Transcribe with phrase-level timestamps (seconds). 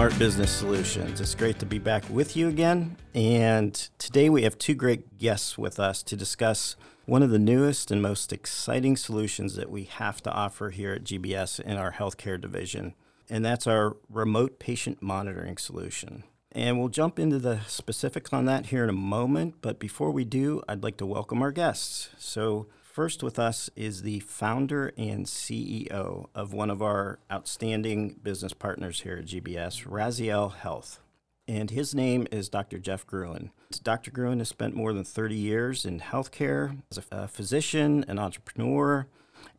[0.00, 1.20] Smart Business Solutions.
[1.20, 2.96] It's great to be back with you again.
[3.14, 6.74] And today we have two great guests with us to discuss
[7.04, 11.04] one of the newest and most exciting solutions that we have to offer here at
[11.04, 12.94] GBS in our healthcare division.
[13.28, 16.24] And that's our remote patient monitoring solution.
[16.50, 19.56] And we'll jump into the specifics on that here in a moment.
[19.60, 22.08] But before we do, I'd like to welcome our guests.
[22.16, 22.68] So,
[23.00, 29.00] First with us is the founder and CEO of one of our outstanding business partners
[29.00, 31.00] here at GBS, Raziel Health.
[31.48, 32.78] And his name is Dr.
[32.78, 33.52] Jeff Gruen.
[33.82, 34.10] Dr.
[34.10, 39.06] Gruen has spent more than 30 years in healthcare as a physician, an entrepreneur,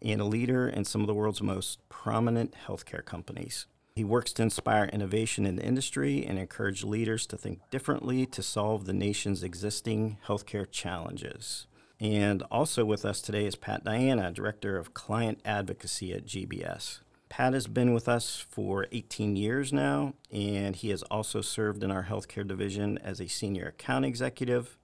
[0.03, 3.65] and a leader in some of the world's most prominent healthcare companies.
[3.95, 8.43] He works to inspire innovation in the industry and encourage leaders to think differently to
[8.43, 11.65] solve the nation's existing healthcare challenges.
[12.01, 17.01] And also with us today is Pat Diana, Director of Client Advocacy at GBS.
[17.29, 21.91] Pat has been with us for 18 years now, and he has also served in
[21.91, 24.79] our healthcare division as a senior account executive,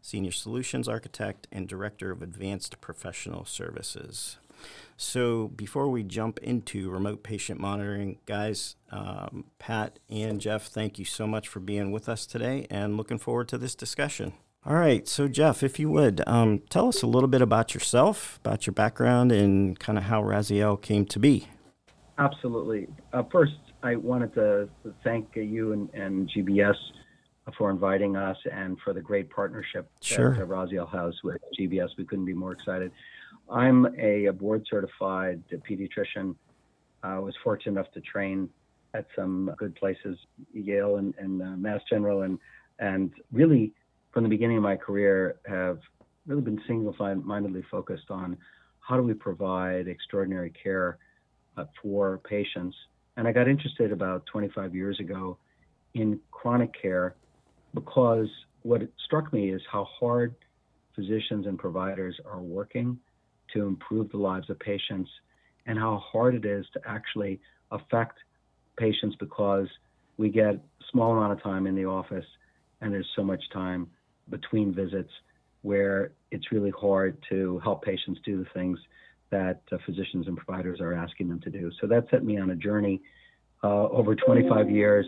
[0.00, 4.38] senior solutions architect, and director of advanced professional services.
[4.96, 11.04] So, before we jump into remote patient monitoring, guys, um, Pat and Jeff, thank you
[11.04, 14.34] so much for being with us today and looking forward to this discussion.
[14.66, 15.08] All right.
[15.08, 18.74] So, Jeff, if you would, um, tell us a little bit about yourself, about your
[18.74, 21.48] background, and kind of how Raziel came to be.
[22.18, 22.86] Absolutely.
[23.14, 24.68] Uh, first, I wanted to
[25.02, 26.74] thank you and, and, GBS
[27.56, 30.36] for inviting us and for the great partnership sure.
[30.36, 31.88] that Raziel has with GBS.
[31.96, 32.92] We couldn't be more excited.
[33.50, 36.36] I'm a, board certified pediatrician.
[37.02, 38.50] I was fortunate enough to train
[38.92, 40.18] at some good places,
[40.52, 42.38] Yale and, and uh, Mass General, and
[42.78, 43.72] and really
[44.12, 45.78] from the beginning of my career, have
[46.26, 48.36] really been single-mindedly focused on
[48.80, 50.98] how do we provide extraordinary care
[51.56, 52.76] uh, for patients.
[53.16, 55.38] And I got interested about 25 years ago
[55.94, 57.14] in chronic care
[57.74, 58.28] because
[58.62, 60.34] what struck me is how hard
[60.94, 62.98] physicians and providers are working
[63.54, 65.10] to improve the lives of patients
[65.66, 67.40] and how hard it is to actually
[67.70, 68.18] affect
[68.76, 69.66] patients because
[70.16, 70.60] we get a
[70.90, 72.24] small amount of time in the office
[72.80, 73.86] and there's so much time
[74.28, 75.10] between visits
[75.62, 78.78] where it's really hard to help patients do the things
[79.30, 81.70] that uh, physicians and providers are asking them to do.
[81.80, 83.00] So that set me on a journey
[83.62, 85.06] uh, over 25 years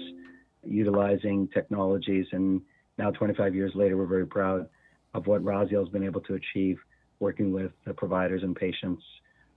[0.64, 2.26] utilizing technologies.
[2.32, 2.60] And
[2.98, 4.68] now, 25 years later, we're very proud
[5.14, 6.78] of what Raziel has been able to achieve
[7.20, 9.02] working with the providers and patients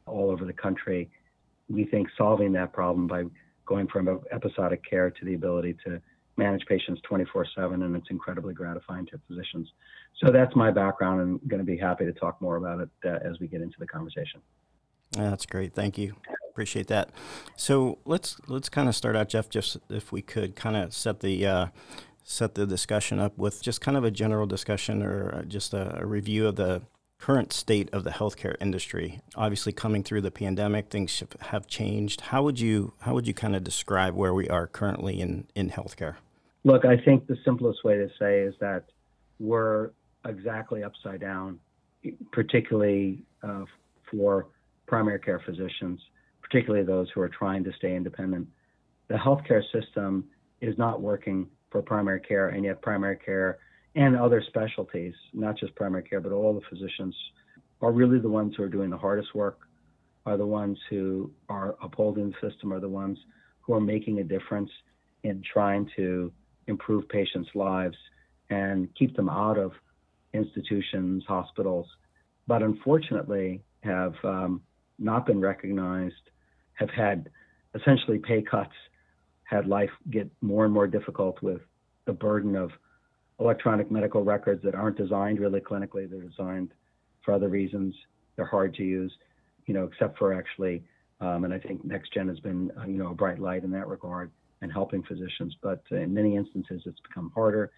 [0.06, 1.10] all over the country.
[1.70, 3.24] We think solving that problem by
[3.66, 6.02] going from episodic care to the ability to
[6.38, 9.72] manage patients 24 7, and it's incredibly gratifying to physicians.
[10.23, 12.90] So that's my background, and I'm going to be happy to talk more about it
[13.06, 14.41] uh, as we get into the conversation.
[15.12, 15.73] that's great.
[15.73, 16.16] Thank you.
[16.50, 17.09] Appreciate that.
[17.57, 19.50] So let's let's kind of start out, Jeff.
[19.50, 21.68] Just if we could kind of set the uh,
[22.23, 26.06] set the discussion up with just kind of a general discussion or just a, a
[26.06, 26.81] review of the
[27.20, 29.22] current state of the healthcare industry.
[29.36, 32.22] Obviously, coming through the pandemic, things have changed.
[32.22, 35.70] How would you how would you kind of describe where we are currently in in
[35.72, 36.16] healthcare?
[36.64, 38.86] Look, I think the simplest way to say is that
[39.40, 39.92] we're
[40.26, 41.59] exactly upside down,
[42.31, 43.66] particularly uh,
[44.09, 44.47] for
[44.88, 46.00] primary care physicians,
[46.42, 48.47] particularly those who are trying to stay independent.
[49.08, 50.26] The healthcare system
[50.62, 53.59] is not working for primary care, and yet primary care
[53.96, 57.16] and other specialties, not just primary care, but all the physicians
[57.82, 59.60] are really the ones who are doing the hardest work,
[60.26, 63.18] are the ones who are upholding the system, are the ones
[63.62, 64.70] who are making a difference
[65.24, 66.32] in trying to
[66.68, 67.96] improve patients' lives
[68.50, 69.72] and keep them out of
[70.34, 71.88] institutions, hospitals,
[72.48, 74.62] but unfortunately have um,
[75.00, 76.14] not been recognized,
[76.74, 77.30] have had
[77.76, 78.74] essentially pay cuts,
[79.44, 81.62] had life get more and more difficult with
[82.06, 82.72] the burden of
[83.40, 86.09] electronic medical records that aren't designed really clinically.
[86.09, 86.72] They're designed
[87.23, 87.93] for other reasons.
[88.35, 89.14] They're hard to use,
[89.66, 90.84] you know, except for actually,
[91.20, 93.87] um, and I think NextGen has been, uh, you know, a bright light in that
[93.87, 95.55] regard and helping physicians.
[95.61, 97.72] But in many instances, it's become harder.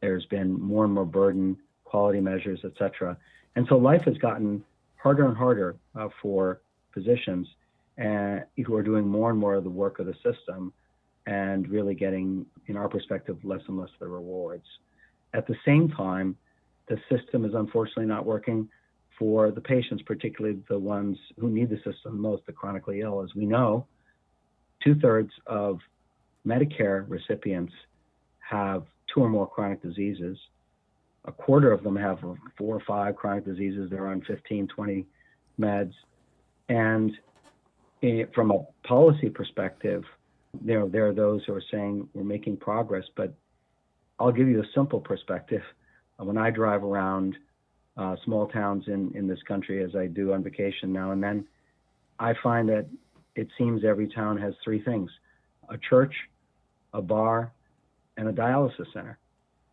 [0.00, 3.16] There's been more and more burden, quality measures, et cetera.
[3.54, 4.64] And so life has gotten
[4.96, 6.60] harder and harder uh, for
[6.92, 7.46] physicians
[7.96, 10.72] and, who are doing more and more of the work of the system
[11.26, 14.66] and really getting, in our perspective, less and less of the rewards.
[15.36, 16.34] At the same time,
[16.88, 18.70] the system is unfortunately not working
[19.18, 23.22] for the patients, particularly the ones who need the system most, the chronically ill.
[23.22, 23.86] As we know,
[24.82, 25.78] two thirds of
[26.46, 27.74] Medicare recipients
[28.38, 30.38] have two or more chronic diseases.
[31.26, 32.18] A quarter of them have
[32.56, 33.90] four or five chronic diseases.
[33.90, 35.06] They're on 15, 20
[35.60, 35.92] meds.
[36.70, 37.12] And
[38.34, 40.02] from a policy perspective,
[40.64, 43.34] you know, there are those who are saying we're making progress, but
[44.18, 45.62] I'll give you a simple perspective.
[46.18, 47.36] When I drive around
[47.96, 51.46] uh, small towns in, in this country, as I do on vacation now and then,
[52.18, 52.86] I find that
[53.34, 55.10] it seems every town has three things
[55.68, 56.14] a church,
[56.94, 57.52] a bar,
[58.16, 59.18] and a dialysis center.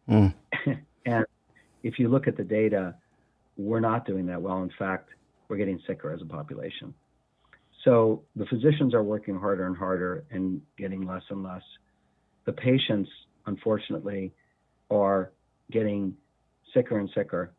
[0.09, 0.33] Mm.
[1.05, 1.25] and
[1.83, 2.95] if you look at the data,
[3.57, 4.63] we're not doing that well.
[4.63, 5.09] In fact,
[5.47, 6.93] we're getting sicker as a population.
[7.83, 11.61] So the physicians are working harder and harder and getting less and less.
[12.45, 13.09] The patients,
[13.45, 14.31] unfortunately,
[14.89, 15.31] are
[15.71, 16.15] getting
[16.73, 17.53] sicker and sicker.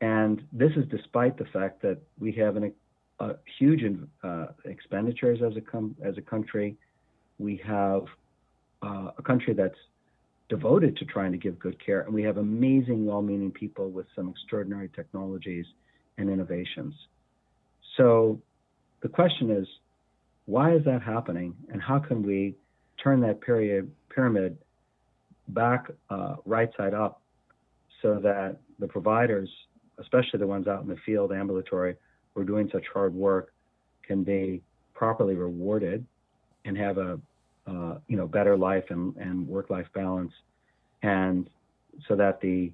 [0.00, 2.72] And this is despite the fact that we have an,
[3.20, 3.82] a huge
[4.22, 6.76] uh, expenditures as a com- as a country.
[7.38, 8.04] We have
[8.82, 9.78] uh, a country that's
[10.48, 14.28] devoted to trying to give good care, and we have amazing, well-meaning people with some
[14.28, 15.66] extraordinary technologies
[16.16, 16.94] and innovations.
[17.96, 18.40] So
[19.02, 19.66] the question is,
[20.46, 22.54] why is that happening, and how can we
[23.02, 24.56] turn that period pyramid
[25.48, 27.20] back uh, right side up
[28.02, 29.48] so that the providers,
[29.98, 31.96] especially the ones out in the field, ambulatory,
[32.34, 33.52] who are doing such hard work,
[34.06, 34.62] can be
[34.94, 36.04] properly rewarded
[36.64, 37.18] and have a
[37.66, 40.32] uh, you know better life and, and work-life balance,
[41.02, 41.50] and
[42.06, 42.72] so that the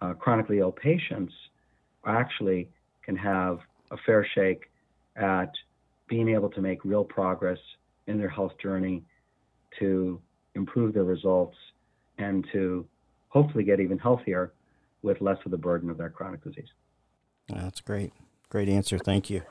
[0.00, 1.32] uh, chronically ill patients
[2.06, 2.68] actually
[3.02, 3.58] can have
[3.90, 4.70] a fair shake
[5.16, 5.50] at
[6.08, 7.58] being able to make real progress
[8.06, 9.02] in their health journey
[9.78, 10.20] to
[10.54, 11.56] improve their results
[12.18, 12.86] and to
[13.28, 14.52] hopefully get even healthier
[15.02, 16.68] with less of the burden of their chronic disease.
[17.48, 18.12] That's great.
[18.50, 18.98] Great answer.
[18.98, 19.42] Thank you.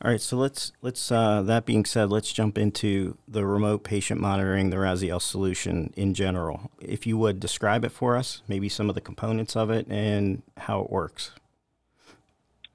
[0.00, 4.20] All right, so let's let's uh, that being said, let's jump into the remote patient
[4.20, 6.70] monitoring, the Raziel solution in general.
[6.80, 10.42] If you would describe it for us, maybe some of the components of it and
[10.56, 11.32] how it works.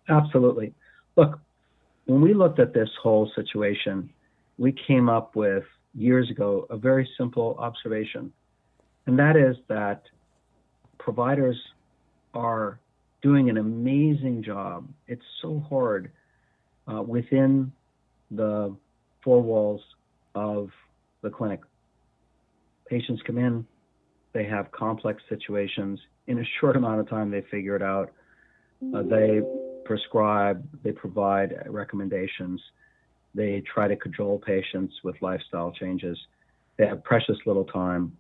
[0.09, 0.73] Absolutely.
[1.15, 1.39] Look,
[2.07, 4.09] when we looked at this whole situation,
[4.57, 5.63] we came up with
[5.95, 8.33] years ago a very simple observation,
[9.07, 10.03] and that is that
[10.97, 11.57] providers
[12.33, 12.79] are
[13.21, 14.87] doing an amazing job.
[15.07, 16.11] It's so hard
[16.87, 17.71] uh, within
[18.31, 18.75] the
[19.23, 19.81] four walls
[20.35, 20.69] of
[21.21, 21.61] the clinic.
[22.87, 23.65] Patients come in,
[24.33, 25.99] they have complex situations.
[26.27, 28.11] In a short amount of time, they figure it out.
[28.95, 29.41] Uh, they
[29.85, 32.61] prescribe, they provide recommendations,
[33.35, 36.17] they try to cajole patients with lifestyle changes.
[36.77, 38.15] They have precious little time.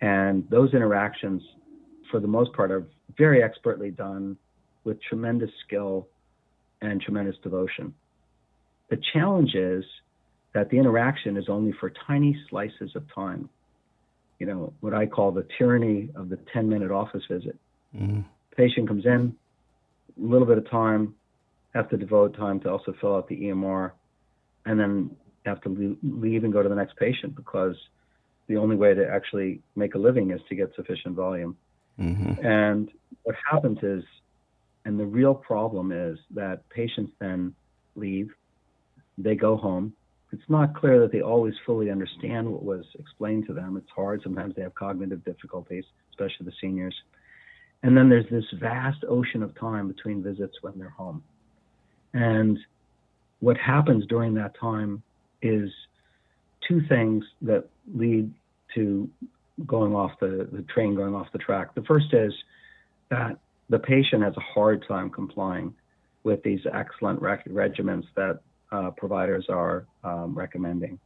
[0.00, 1.42] And those interactions,
[2.10, 2.84] for the most part, are
[3.16, 4.36] very expertly done
[4.84, 6.06] with tremendous skill
[6.80, 7.92] and tremendous devotion.
[8.90, 9.84] The challenge is
[10.54, 13.48] that the interaction is only for tiny slices of time.
[14.38, 17.58] You know, what I call the tyranny of the 10 minute office visit.
[17.94, 18.20] Mm-hmm.
[18.56, 19.34] Patient comes in,
[20.16, 21.14] a little bit of time,
[21.74, 23.92] have to devote time to also fill out the EMR,
[24.64, 25.10] and then
[25.44, 27.76] have to leave and go to the next patient because
[28.48, 31.56] the only way to actually make a living is to get sufficient volume.
[31.98, 32.44] Mm-hmm.
[32.44, 32.90] And
[33.22, 34.04] what happens is
[34.88, 37.54] and the real problem is that patients then
[37.94, 38.30] leave,
[39.18, 39.92] they go home.
[40.32, 43.76] It's not clear that they always fully understand what was explained to them.
[43.76, 44.22] It's hard.
[44.22, 46.94] Sometimes they have cognitive difficulties, especially the seniors.
[47.82, 51.22] And then there's this vast ocean of time between visits when they're home.
[52.14, 52.58] And
[53.40, 55.02] what happens during that time
[55.42, 55.70] is
[56.66, 58.32] two things that lead
[58.74, 59.08] to
[59.66, 61.74] going off the, the train going off the track.
[61.74, 62.32] The first is
[63.10, 65.74] that the patient has a hard time complying
[66.24, 70.98] with these excellent regimens that uh, providers are um, recommending,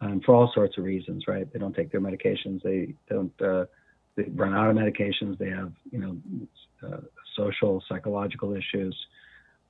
[0.00, 1.24] and for all sorts of reasons.
[1.28, 1.50] Right?
[1.52, 2.62] They don't take their medications.
[2.62, 3.32] They don't.
[3.40, 3.66] Uh,
[4.16, 5.36] they run out of medications.
[5.38, 6.16] They have, you know,
[6.82, 7.00] uh,
[7.36, 8.96] social, psychological issues.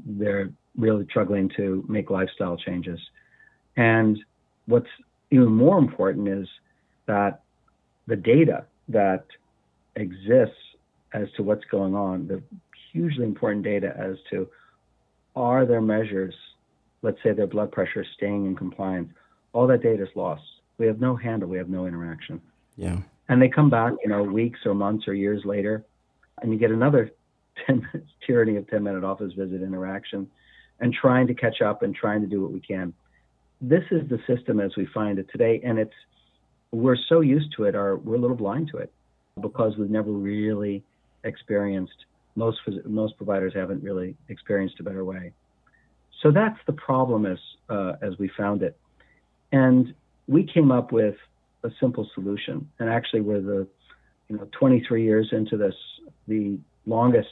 [0.04, 3.00] They're really struggling to make lifestyle changes.
[3.76, 4.18] And
[4.66, 4.86] what's
[5.30, 6.46] even more important is
[7.06, 7.42] that
[8.06, 9.24] the data that
[9.96, 10.54] exists
[11.12, 12.42] as to what's going on, the
[12.92, 14.48] hugely important data as to
[15.34, 16.34] are their measures,
[17.02, 19.10] let's say their blood pressure staying in compliance,
[19.52, 20.42] all that data is lost.
[20.78, 22.40] We have no handle, we have no interaction.
[22.76, 22.98] Yeah.
[23.28, 25.84] And they come back, you know, weeks or months or years later,
[26.42, 27.10] and you get another
[27.66, 30.28] 10 minutes tyranny of 10 minute office visit interaction
[30.80, 32.92] and trying to catch up and trying to do what we can.
[33.60, 35.94] This is the system as we find it today, and it's
[36.76, 38.92] we're so used to it, or we're a little blind to it
[39.40, 40.84] because we've never really
[41.24, 42.04] experienced.
[42.34, 45.32] Most most providers haven't really experienced a better way.
[46.22, 47.38] So that's the problem as
[47.70, 48.76] uh, as we found it,
[49.52, 49.94] and
[50.26, 51.16] we came up with
[51.64, 52.68] a simple solution.
[52.78, 53.66] And actually, we're the
[54.28, 55.74] you know 23 years into this,
[56.28, 57.28] the longest,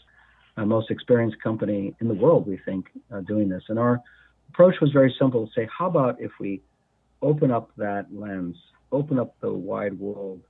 [0.56, 2.46] uh, most experienced company in the world.
[2.46, 4.00] We think uh, doing this, and our
[4.48, 6.62] approach was very simple: say, how about if we
[7.20, 8.56] open up that lens,
[8.94, 10.40] open up the wide world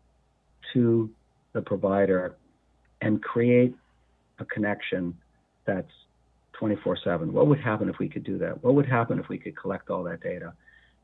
[0.73, 1.11] to
[1.53, 2.37] the provider
[3.01, 3.75] and create
[4.39, 5.17] a connection
[5.65, 5.91] that's
[6.55, 7.33] 24 7.
[7.33, 8.63] What would happen if we could do that?
[8.63, 10.53] What would happen if we could collect all that data?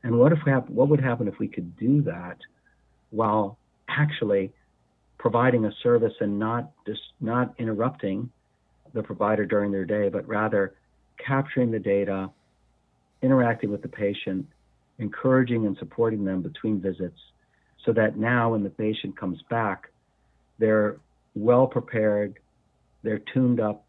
[0.03, 2.37] And what if we have, what would happen if we could do that
[3.11, 3.57] while
[3.87, 4.51] actually
[5.17, 8.29] providing a service and not just not interrupting
[8.93, 10.73] the provider during their day, but rather
[11.23, 12.29] capturing the data,
[13.21, 14.47] interacting with the patient,
[15.01, 17.19] encouraging and supporting them between visits,
[17.85, 19.89] so that now when the patient comes back,
[20.59, 20.97] they're
[21.35, 22.39] well prepared,
[23.03, 23.83] they're tuned up,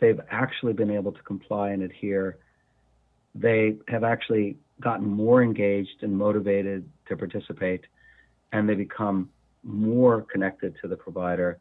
[0.00, 2.38] they've actually been able to comply and adhere.
[3.34, 7.84] They have actually gotten more engaged and motivated to participate,
[8.52, 9.28] and they become
[9.64, 11.58] more connected to the provider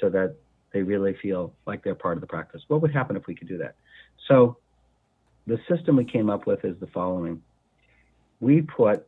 [0.00, 0.34] so that
[0.72, 2.62] they really feel like they're part of the practice.
[2.68, 3.76] What would happen if we could do that?
[4.28, 4.56] So,
[5.46, 7.42] the system we came up with is the following.
[8.40, 9.06] We put,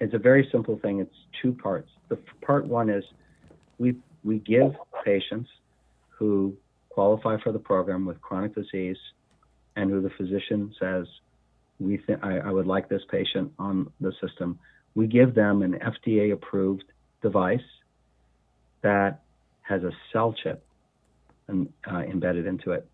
[0.00, 1.88] it's a very simple thing, it's two parts.
[2.08, 3.04] The part one is
[3.78, 5.48] we, we give patients
[6.10, 6.54] who
[6.90, 8.98] qualify for the program with chronic disease
[9.76, 11.06] and who the physician says,
[11.80, 14.58] we th- I, I would like this patient on the system,
[14.94, 16.84] we give them an FDA approved
[17.22, 17.60] device
[18.82, 19.22] that
[19.62, 20.62] has a cell chip
[21.48, 22.86] and, uh, embedded into it.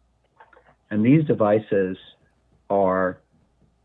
[0.91, 1.97] And these devices
[2.71, 3.21] are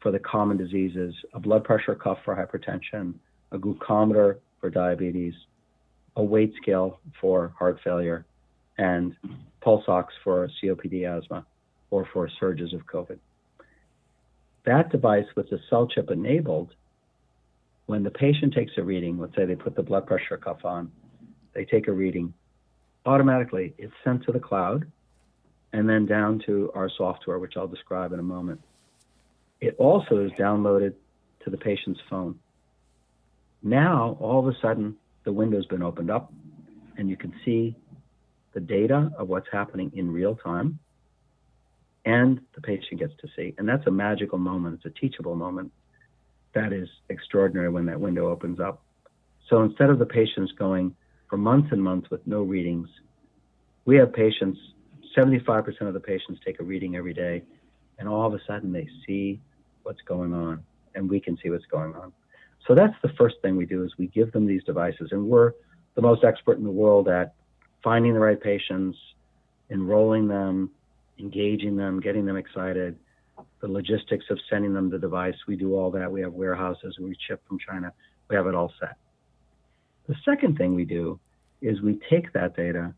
[0.04, 3.14] for the common diseases a blood pressure cuff for hypertension,
[3.52, 5.34] a glucometer for diabetes,
[6.18, 8.26] a weight scale for heart failure,
[8.78, 9.16] and
[9.62, 11.46] pulse ox for COPD asthma
[11.90, 13.18] or for surges of COVID.
[14.66, 16.76] That device with the cell chip enabled,
[17.86, 20.92] when the patient takes a reading, let's say they put the blood pressure cuff on,
[21.54, 22.34] they take a reading,
[23.06, 24.86] automatically it's sent to the cloud
[25.72, 28.62] and then down to our software, which I'll describe in a moment.
[29.64, 30.94] It also is downloaded
[31.46, 32.38] to the patient's phone.
[33.62, 36.34] Now, all of a sudden, the window's been opened up
[36.98, 37.74] and you can see
[38.54, 40.80] the data of what's happening in real time
[42.04, 43.56] and the patient gets to see.
[43.58, 44.82] And that's a magical moment.
[44.84, 45.72] It's a teachable moment.
[46.54, 48.84] That is extraordinary when that window opens up.
[49.50, 50.94] So instead of the patients going
[51.30, 52.90] for months and months with no readings,
[53.86, 54.60] we have patients,
[55.18, 57.44] 75% of the patients take a reading every day,
[57.98, 59.40] and all of a sudden they see
[59.84, 60.64] what's going on,
[60.96, 62.12] and we can see what's going on.
[62.68, 65.54] So that's the first thing we do is we give them these devices, and we're
[65.96, 67.34] the most expert in the world at
[67.84, 68.98] finding the right patients,
[69.70, 70.70] enrolling them,
[71.20, 72.98] engaging them, getting them excited,
[73.62, 75.36] the logistics of sending them the device.
[75.48, 76.12] We do all that.
[76.12, 77.92] We have warehouses, we ship from China.
[78.30, 78.96] We have it all set.
[80.08, 81.20] The second thing we do
[81.62, 82.94] is we take that data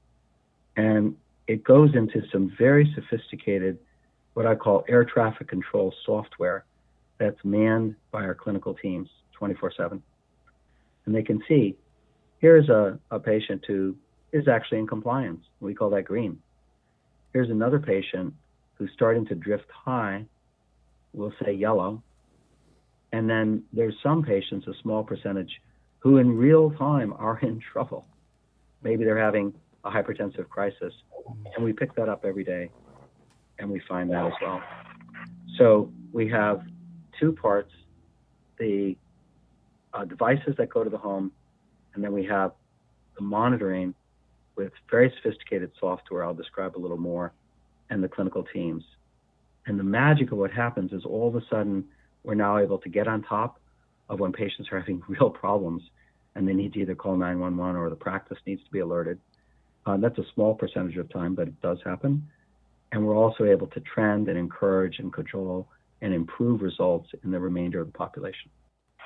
[0.75, 1.15] and
[1.47, 3.77] it goes into some very sophisticated,
[4.33, 6.65] what I call air traffic control software
[7.17, 10.01] that's manned by our clinical teams 24 7.
[11.05, 11.75] And they can see
[12.39, 13.95] here's a, a patient who
[14.31, 15.41] is actually in compliance.
[15.59, 16.39] We call that green.
[17.33, 18.33] Here's another patient
[18.75, 20.25] who's starting to drift high,
[21.13, 22.03] we'll say yellow.
[23.11, 25.61] And then there's some patients, a small percentage,
[25.99, 28.05] who in real time are in trouble.
[28.83, 29.53] Maybe they're having
[29.85, 30.93] a hypertensive crisis.
[31.55, 32.69] And we pick that up every day
[33.57, 34.61] and we find that as well.
[35.57, 36.61] So we have
[37.19, 37.71] two parts
[38.57, 38.95] the
[39.93, 41.31] uh, devices that go to the home,
[41.93, 42.51] and then we have
[43.15, 43.93] the monitoring
[44.55, 46.23] with very sophisticated software.
[46.23, 47.33] I'll describe a little more,
[47.89, 48.83] and the clinical teams.
[49.67, 51.85] And the magic of what happens is all of a sudden
[52.23, 53.59] we're now able to get on top
[54.09, 55.81] of when patients are having real problems
[56.35, 59.19] and they need to either call 911 or the practice needs to be alerted.
[59.85, 62.27] Uh, that's a small percentage of time, but it does happen.
[62.91, 65.67] And we're also able to trend and encourage and control
[66.05, 68.51] and improve results in the remainder of the population.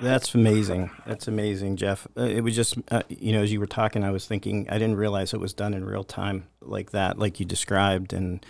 [0.00, 0.90] That's amazing.
[1.06, 2.06] That's amazing, Jeff.
[2.16, 4.74] Uh, it was just, uh, you know, as you were talking, I was thinking, I
[4.74, 8.12] didn't realize it was done in real time like that, like you described.
[8.12, 8.44] And,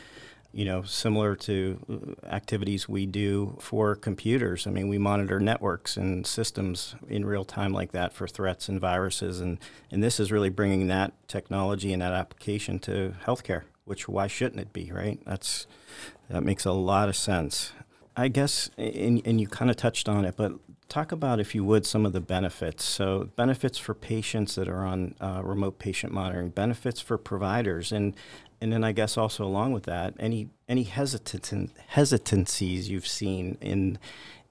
[0.52, 4.66] you know, similar to uh, activities we do for computers.
[4.66, 8.80] I mean, we monitor networks and systems in real time like that for threats and
[8.80, 9.40] viruses.
[9.40, 9.58] And,
[9.92, 14.60] and this is really bringing that technology and that application to healthcare, which why shouldn't
[14.60, 15.20] it be, right?
[15.24, 15.68] That's,
[16.28, 17.72] that makes a lot of sense.
[18.20, 20.52] I guess, and, and you kind of touched on it, but
[20.90, 22.84] talk about, if you would, some of the benefits.
[22.84, 28.14] So, benefits for patients that are on uh, remote patient monitoring, benefits for providers, and
[28.60, 33.98] and then I guess also along with that, any any hesitant hesitancies you've seen in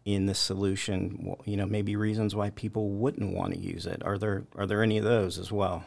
[0.04, 1.36] in the solution.
[1.46, 4.02] You know, maybe reasons why people wouldn't want to use it.
[4.04, 5.86] Are there are there any of those as well?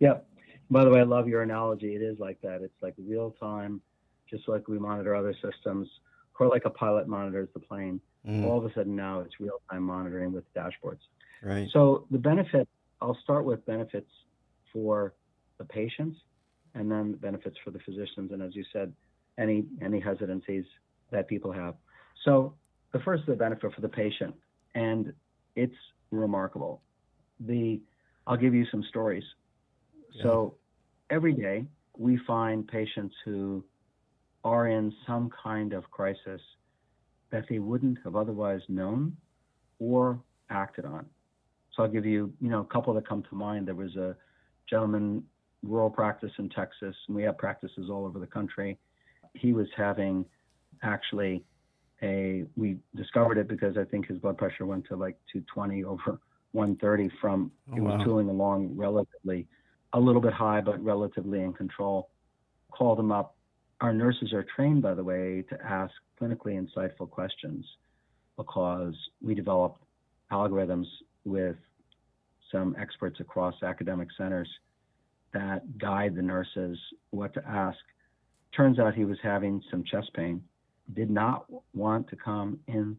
[0.00, 0.28] Yep.
[0.70, 1.94] By the way, I love your analogy.
[1.94, 2.60] It is like that.
[2.60, 3.80] It's like real time,
[4.28, 5.88] just like we monitor other systems
[6.38, 8.00] or like a pilot monitors the plane.
[8.26, 8.44] Mm.
[8.44, 11.00] All of a sudden now it's real time monitoring with dashboards.
[11.42, 11.68] Right.
[11.72, 12.68] So the benefit,
[13.00, 14.10] I'll start with benefits
[14.72, 15.14] for
[15.58, 16.18] the patients
[16.74, 18.32] and then benefits for the physicians.
[18.32, 18.92] And as you said,
[19.38, 20.64] any any hesitancies
[21.10, 21.74] that people have.
[22.24, 22.54] So
[22.92, 24.34] the first is the benefit for the patient,
[24.74, 25.12] and
[25.54, 25.74] it's
[26.10, 26.82] remarkable.
[27.40, 27.80] The
[28.26, 29.24] I'll give you some stories.
[30.12, 30.22] Yeah.
[30.22, 30.54] So
[31.10, 31.64] every day
[31.96, 33.64] we find patients who
[34.46, 36.40] are in some kind of crisis
[37.32, 39.16] that they wouldn't have otherwise known
[39.80, 41.04] or acted on.
[41.72, 43.66] So I'll give you, you know, a couple that come to mind.
[43.66, 44.14] There was a
[44.70, 45.24] gentleman,
[45.64, 48.78] rural practice in Texas, and we have practices all over the country.
[49.34, 50.24] He was having
[50.84, 51.42] actually
[52.00, 56.20] a, we discovered it because I think his blood pressure went to like 220 over
[56.52, 58.04] 130 from, oh, he was wow.
[58.04, 59.48] tooling along relatively,
[59.92, 62.10] a little bit high, but relatively in control.
[62.70, 63.35] Called him up
[63.80, 67.64] our nurses are trained, by the way, to ask clinically insightful questions
[68.36, 69.82] because we developed
[70.32, 70.86] algorithms
[71.24, 71.56] with
[72.50, 74.48] some experts across academic centers
[75.32, 76.78] that guide the nurses
[77.10, 77.78] what to ask.
[78.56, 80.42] Turns out he was having some chest pain,
[80.94, 82.96] did not want to come in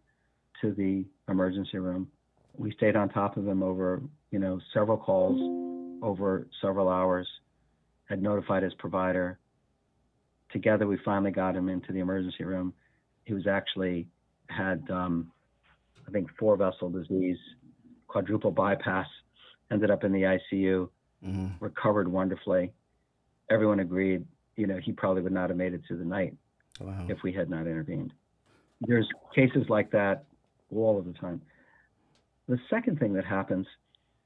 [0.61, 2.07] to the emergency room.
[2.55, 5.39] We stayed on top of him over, you know, several calls
[6.03, 7.27] over several hours,
[8.05, 9.39] had notified his provider,
[10.51, 12.73] together we finally got him into the emergency room.
[13.25, 14.07] He was actually
[14.49, 15.31] had um,
[16.07, 17.37] I think four vessel disease,
[18.07, 19.07] quadruple bypass,
[19.71, 20.89] ended up in the ICU,
[21.25, 21.47] mm-hmm.
[21.59, 22.71] recovered wonderfully.
[23.49, 24.25] Everyone agreed,
[24.55, 26.33] you know, he probably would not have made it through the night
[26.79, 27.05] wow.
[27.09, 28.13] if we had not intervened.
[28.81, 30.25] There's cases like that
[30.73, 31.41] all of the time.
[32.47, 33.65] The second thing that happens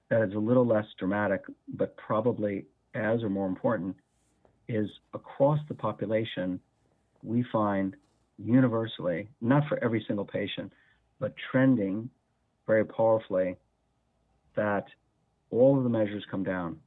[0.09, 3.95] that is a little less dramatic, but probably as or more important,
[4.75, 6.59] is across the population,
[7.23, 7.95] we find
[8.37, 10.71] universally, not for every single patient,
[11.19, 12.09] but trending
[12.67, 13.55] very powerfully
[14.55, 14.85] that
[15.49, 16.77] all of the measures come down.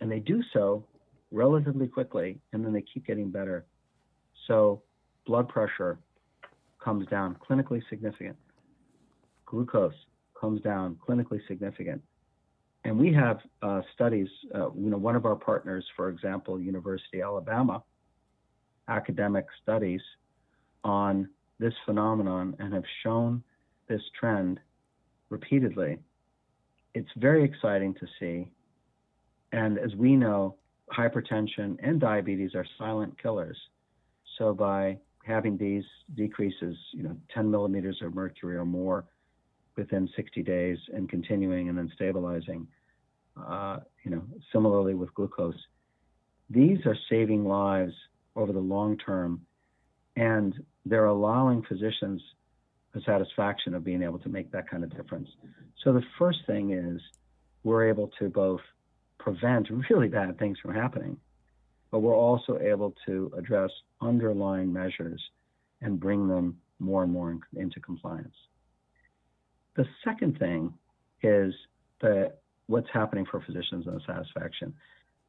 [0.00, 0.84] And they do so
[1.32, 3.64] relatively quickly, and then they keep getting better.
[4.46, 4.82] So
[5.26, 5.98] blood pressure
[6.82, 8.36] comes down clinically significant.
[9.46, 9.94] Glucose
[10.38, 12.02] comes down clinically significant.
[12.86, 17.20] And we have uh, studies, uh, you know, one of our partners, for example, University
[17.20, 17.82] of Alabama,
[18.88, 20.00] academic studies
[20.84, 23.42] on this phenomenon and have shown
[23.88, 24.60] this trend
[25.30, 25.98] repeatedly.
[26.94, 28.52] It's very exciting to see.
[29.50, 30.54] And as we know,
[30.96, 33.58] hypertension and diabetes are silent killers.
[34.38, 39.06] So by having these decreases, you know, 10 millimeters of mercury or more
[39.76, 42.66] within 60 days and continuing and then stabilizing,
[43.36, 45.58] uh, you know, similarly with glucose.
[46.48, 47.92] These are saving lives
[48.34, 49.42] over the long term,
[50.16, 52.22] and they're allowing physicians
[52.94, 55.28] the satisfaction of being able to make that kind of difference.
[55.84, 57.00] So the first thing is
[57.62, 58.60] we're able to both
[59.18, 61.18] prevent really bad things from happening,
[61.90, 65.22] but we're also able to address underlying measures
[65.82, 68.34] and bring them more and more in, into compliance.
[69.76, 70.72] The second thing
[71.22, 71.54] is
[72.00, 72.32] the
[72.66, 74.74] what's happening for physicians and the satisfaction.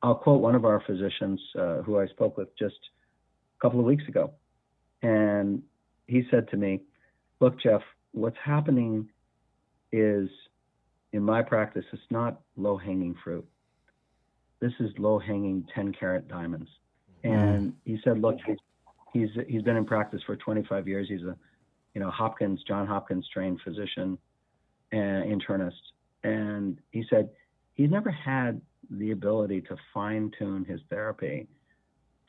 [0.01, 2.75] I'll quote one of our physicians uh, who I spoke with just
[3.57, 4.31] a couple of weeks ago.
[5.01, 5.62] And
[6.07, 6.81] he said to me,
[7.39, 7.81] Look, Jeff,
[8.12, 9.10] what's happening
[9.91, 10.29] is
[11.13, 13.45] in my practice, it's not low hanging fruit.
[14.60, 16.69] This is low hanging 10 carat diamonds.
[17.23, 17.31] Mm.
[17.31, 18.57] And he said, Look, he's,
[19.13, 21.07] he's, he's been in practice for 25 years.
[21.10, 21.36] He's a
[21.97, 24.19] you know, Hopkins, John Hopkins trained physician
[24.91, 25.73] and internist
[26.23, 27.30] and he said
[27.73, 31.47] he's never had the ability to fine tune his therapy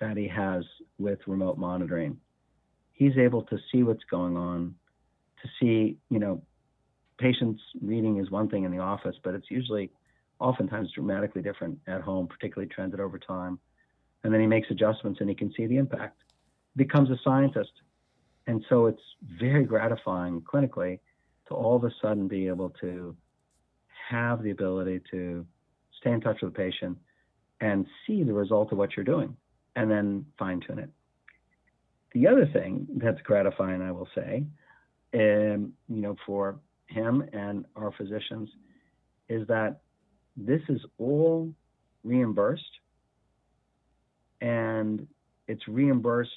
[0.01, 0.64] that he has
[0.99, 2.16] with remote monitoring.
[2.92, 4.75] He's able to see what's going on,
[5.42, 6.42] to see, you know,
[7.18, 9.90] patients reading is one thing in the office, but it's usually
[10.38, 13.59] oftentimes dramatically different at home, particularly trended over time.
[14.23, 16.23] And then he makes adjustments and he can see the impact.
[16.77, 17.73] Becomes a scientist.
[18.47, 19.03] And so it's
[19.38, 21.01] very gratifying clinically
[21.48, 23.16] to all of a sudden be able to
[24.11, 25.44] have the ability to
[26.00, 26.96] stay in touch with the patient
[27.61, 29.37] and see the result of what you're doing
[29.76, 30.90] and then fine tune it.
[32.12, 34.44] The other thing that's gratifying, I will say,
[35.14, 38.48] um, you know, for him and our physicians
[39.28, 39.80] is that
[40.37, 41.52] this is all
[42.04, 42.62] reimbursed
[44.40, 45.06] and
[45.48, 46.30] it's reimbursed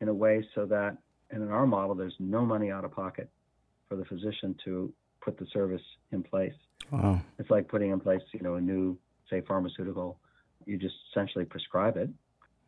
[0.00, 0.96] in a way so that,
[1.30, 3.30] and in our model, there's no money out of pocket
[3.88, 6.54] for the physician to put the service in place.
[6.90, 7.20] Wow.
[7.38, 8.98] It's like putting in place, you know, a new,
[9.30, 10.18] say, pharmaceutical.
[10.66, 12.10] You just essentially prescribe it,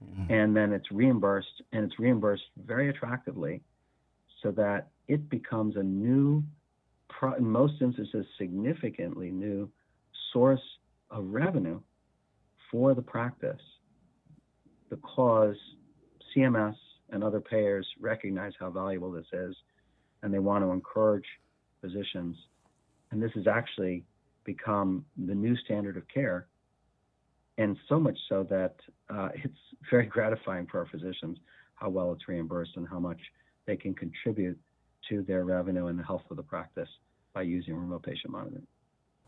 [0.02, 0.32] mm-hmm.
[0.32, 3.62] and then it's reimbursed, and it's reimbursed very attractively,
[4.42, 6.42] so that it becomes a new,
[7.36, 9.70] in most instances, significantly new
[10.32, 10.60] source
[11.10, 11.80] of revenue
[12.70, 13.60] for the practice
[14.88, 15.56] because
[16.34, 16.76] CMS
[17.10, 19.56] and other payers recognize how valuable this is
[20.22, 21.26] and they want to encourage
[21.80, 22.36] physicians.
[23.10, 24.04] And this has actually
[24.44, 26.46] become the new standard of care.
[27.58, 28.76] And so much so that
[29.08, 29.58] uh, it's
[29.90, 31.38] very gratifying for our physicians
[31.74, 33.18] how well it's reimbursed and how much
[33.66, 34.58] they can contribute
[35.08, 36.88] to their revenue and the health of the practice
[37.32, 38.66] by using remote patient monitoring.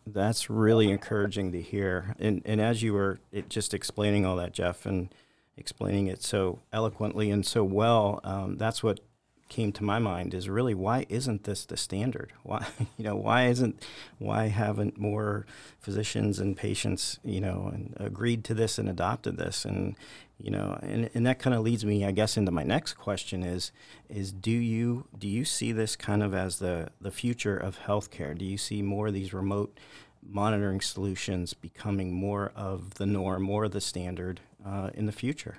[0.06, 2.14] That's really encouraging to hear.
[2.18, 5.14] And, and as you were just explaining all that, Jeff, and
[5.56, 9.00] explaining it so eloquently and so well, um, that's what
[9.48, 12.32] came to my mind is really why isn't this the standard?
[12.42, 12.66] Why
[12.98, 13.84] you know why isn't
[14.18, 15.46] why haven't more
[15.78, 19.96] physicians and patients you know agreed to this and adopted this and
[20.38, 23.42] you know and, and that kind of leads me I guess into my next question
[23.42, 23.72] is
[24.08, 28.36] is do you do you see this kind of as the the future of healthcare?
[28.36, 29.78] Do you see more of these remote
[30.24, 35.58] monitoring solutions becoming more of the norm, more of the standard uh, in the future?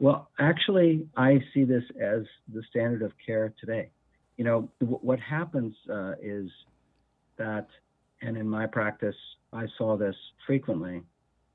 [0.00, 3.90] Well, actually, I see this as the standard of care today.
[4.36, 6.50] You know, w- what happens uh, is
[7.38, 7.68] that,
[8.20, 9.14] and in my practice,
[9.52, 11.02] I saw this frequently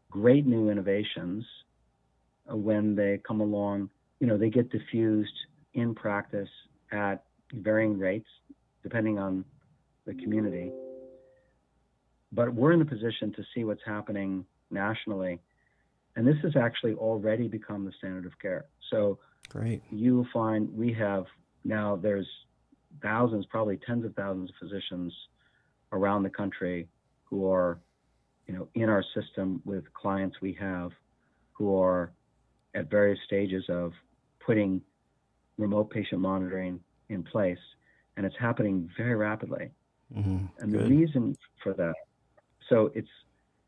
[0.10, 1.46] great new innovations,
[2.52, 5.34] uh, when they come along, you know, they get diffused
[5.74, 6.50] in practice
[6.92, 7.24] at
[7.54, 8.28] varying rates
[8.84, 9.44] depending on
[10.06, 10.72] the community.
[12.32, 15.40] But we're in the position to see what's happening nationally
[16.16, 18.66] and this has actually already become the standard of care.
[18.90, 19.20] So
[19.50, 19.82] great.
[19.90, 21.26] You will find we have
[21.64, 22.28] now there's
[23.02, 25.14] thousands, probably tens of thousands of physicians
[25.92, 26.88] around the country
[27.24, 27.80] who are,
[28.48, 30.92] you know, in our system with clients we have
[31.52, 32.12] who are
[32.74, 33.92] at various stages of
[34.40, 34.82] putting
[35.58, 37.60] remote patient monitoring in place,
[38.16, 39.72] and it's happening very rapidly.
[40.16, 40.46] Mm-hmm.
[40.60, 40.86] And Good.
[40.86, 41.94] the reason for that,
[42.70, 43.10] so it's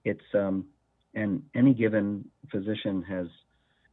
[0.06, 0.66] it's um,
[1.14, 3.28] and any given physician has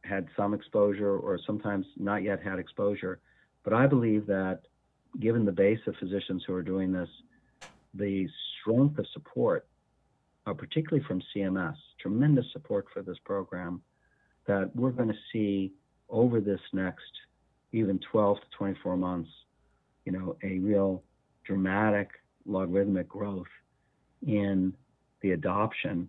[0.03, 3.19] had some exposure or sometimes not yet had exposure.
[3.63, 4.61] But I believe that
[5.19, 7.09] given the base of physicians who are doing this,
[7.93, 8.27] the
[8.61, 9.67] strength of support,
[10.45, 13.81] uh, particularly from CMS, tremendous support for this program,
[14.47, 15.73] that we're going to see
[16.09, 17.11] over this next
[17.71, 19.29] even 12 to 24 months,
[20.05, 21.03] you know, a real
[21.45, 22.09] dramatic
[22.45, 23.47] logarithmic growth
[24.25, 24.73] in
[25.21, 26.07] the adoption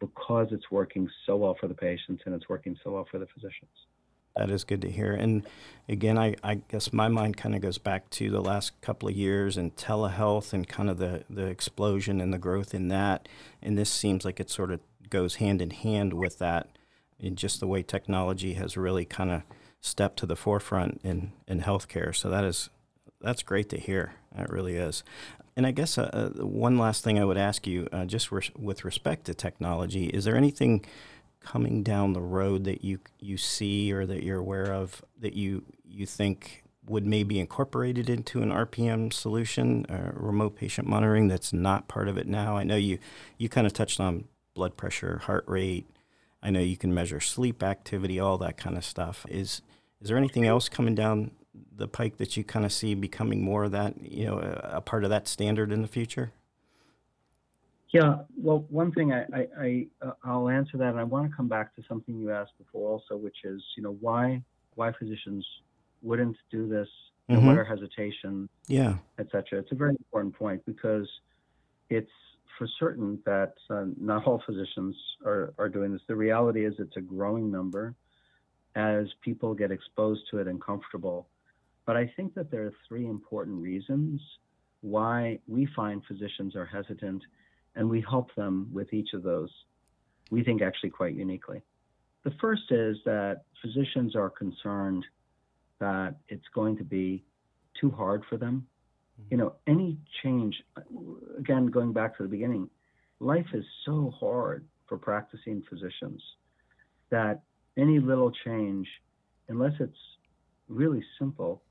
[0.00, 3.26] because it's working so well for the patients and it's working so well for the
[3.26, 3.70] physicians.
[4.36, 5.12] That is good to hear.
[5.12, 5.44] And
[5.88, 9.16] again, I, I guess my mind kind of goes back to the last couple of
[9.16, 13.28] years and telehealth and kind of the, the explosion and the growth in that.
[13.60, 14.80] And this seems like it sort of
[15.10, 16.68] goes hand in hand with that
[17.18, 19.42] in just the way technology has really kind of
[19.80, 22.14] stepped to the forefront in, in healthcare.
[22.14, 22.70] So that is
[23.20, 24.14] that's great to hear.
[24.36, 25.02] It really is.
[25.58, 28.48] And I guess uh, uh, one last thing I would ask you, uh, just re-
[28.56, 30.84] with respect to technology, is there anything
[31.40, 35.64] coming down the road that you you see or that you're aware of that you
[35.84, 41.88] you think would maybe incorporated into an RPM solution, uh, remote patient monitoring, that's not
[41.88, 42.56] part of it now?
[42.56, 43.00] I know you
[43.36, 45.90] you kind of touched on blood pressure, heart rate.
[46.40, 49.26] I know you can measure sleep activity, all that kind of stuff.
[49.28, 49.62] Is
[50.00, 51.32] is there anything else coming down
[51.74, 54.80] the pike that you kind of see becoming more of that, you know, a, a,
[54.80, 56.32] part of that standard in the future?
[57.90, 61.36] Yeah, well, one thing I, I, I uh, I'll answer that, and I want to
[61.36, 64.42] come back to something you asked before also, which is, you know, why
[64.74, 65.46] why physicians
[66.02, 66.88] wouldn't do this,
[67.30, 67.46] mm-hmm.
[67.46, 69.60] what are hesitation, yeah, etc.
[69.60, 71.08] It's a very important point because
[71.88, 72.10] it's
[72.58, 76.02] for certain that uh, not all physicians are, are doing this.
[76.08, 77.94] The reality is it's a growing number
[78.74, 81.28] as people get exposed to it and comfortable
[81.88, 84.20] but I think that there are three important reasons
[84.82, 87.22] why we find physicians are hesitant,
[87.76, 89.48] and we help them with each of those,
[90.30, 91.62] we think actually quite uniquely.
[92.24, 95.06] The first is that physicians are concerned
[95.80, 97.24] that it's going to be
[97.80, 98.66] too hard for them.
[99.18, 99.28] Mm-hmm.
[99.30, 100.62] You know, any change,
[101.38, 102.68] again, going back to the beginning,
[103.18, 106.22] life is so hard for practicing physicians
[107.08, 107.40] that
[107.78, 108.86] any little change,
[109.48, 109.96] unless it's
[110.68, 111.62] really simple,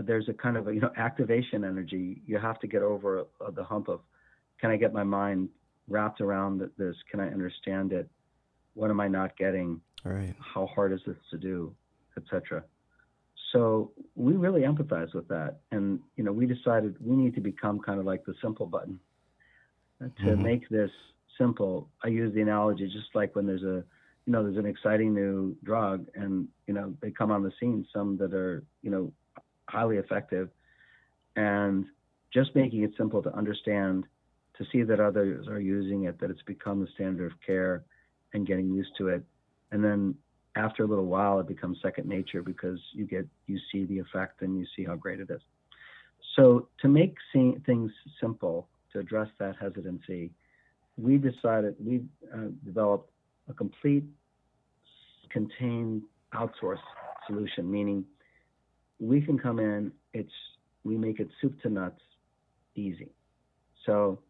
[0.00, 2.22] there's a kind of a, you know activation energy.
[2.26, 4.00] You have to get over uh, the hump of,
[4.60, 5.48] can I get my mind
[5.88, 6.96] wrapped around this?
[7.10, 8.08] Can I understand it?
[8.74, 9.80] What am I not getting?
[10.04, 10.34] Right.
[10.40, 11.74] How hard is this to do,
[12.16, 12.64] etc.
[13.52, 17.78] So we really empathize with that, and you know we decided we need to become
[17.78, 18.98] kind of like the simple button
[20.02, 20.42] uh, to mm-hmm.
[20.42, 20.90] make this
[21.38, 21.88] simple.
[22.02, 23.84] I use the analogy just like when there's a
[24.26, 27.86] you know there's an exciting new drug and you know they come on the scene
[27.92, 29.12] some that are you know
[29.72, 30.48] highly effective,
[31.36, 31.86] and
[32.32, 34.04] just making it simple to understand,
[34.58, 37.84] to see that others are using it, that it's become the standard of care,
[38.34, 39.22] and getting used to it,
[39.72, 40.14] and then
[40.56, 44.42] after a little while, it becomes second nature because you get you see the effect
[44.42, 45.40] and you see how great it is.
[46.36, 50.30] So to make things simple, to address that hesitancy,
[50.96, 52.02] we decided we
[52.34, 53.10] uh, developed
[53.48, 54.04] a complete
[55.30, 56.02] contained
[56.34, 56.80] outsource
[57.26, 58.04] solution, meaning
[59.02, 60.32] we can come in, it's
[60.84, 62.00] we make it soup to nuts
[62.76, 63.10] easy.
[63.84, 64.20] So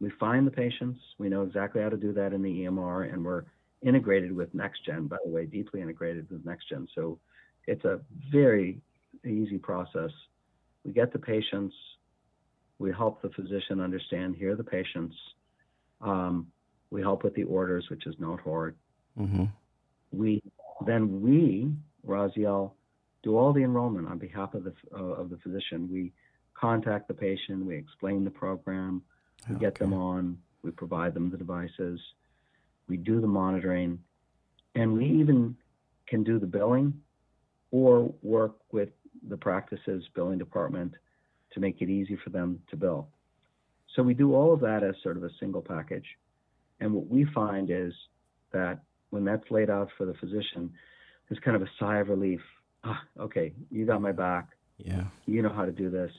[0.00, 3.24] we find the patients, we know exactly how to do that in the EMR, and
[3.24, 3.44] we're
[3.80, 6.88] integrated with NextGen, by the way, deeply integrated with NextGen.
[6.96, 7.20] So
[7.68, 8.00] it's a
[8.32, 8.80] very
[9.24, 10.10] easy process.
[10.84, 11.74] We get the patients,
[12.80, 15.14] we help the physician understand here are the patients.
[16.00, 16.48] Um,
[16.90, 18.74] we help with the orders, which is not hard.
[19.16, 19.44] Mm-hmm.
[20.10, 20.42] We
[20.84, 21.72] then we
[22.04, 22.72] Raziel
[23.22, 25.88] do all the enrollment on behalf of the uh, of the physician.
[25.90, 26.12] We
[26.54, 29.02] contact the patient, we explain the program,
[29.48, 29.64] we okay.
[29.64, 32.00] get them on, we provide them the devices,
[32.88, 33.98] we do the monitoring,
[34.74, 35.56] and we even
[36.06, 36.92] can do the billing
[37.70, 38.90] or work with
[39.28, 40.92] the practices billing department
[41.52, 43.08] to make it easy for them to bill.
[43.94, 46.06] So we do all of that as sort of a single package.
[46.80, 47.92] And what we find is
[48.52, 48.80] that
[49.10, 50.72] when that's laid out for the physician,
[51.28, 52.40] there's kind of a sigh of relief.
[52.84, 54.48] Ah, okay, you got my back.
[54.78, 55.04] Yeah.
[55.26, 56.10] You know how to do this.